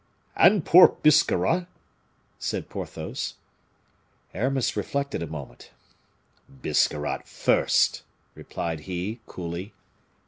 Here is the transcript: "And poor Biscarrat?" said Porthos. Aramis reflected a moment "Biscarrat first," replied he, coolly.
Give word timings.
"And 0.35 0.65
poor 0.65 0.95
Biscarrat?" 1.03 1.67
said 2.39 2.69
Porthos. 2.69 3.35
Aramis 4.33 4.75
reflected 4.75 5.21
a 5.21 5.27
moment 5.27 5.69
"Biscarrat 6.63 7.27
first," 7.27 8.01
replied 8.33 8.79
he, 8.89 9.19
coolly. 9.27 9.73